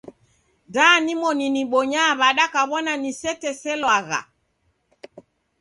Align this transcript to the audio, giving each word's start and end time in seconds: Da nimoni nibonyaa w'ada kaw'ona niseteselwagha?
Da 0.73 0.85
nimoni 1.05 1.47
nibonyaa 1.55 2.11
w'ada 2.19 2.45
kaw'ona 2.53 2.93
niseteselwagha? 3.01 4.19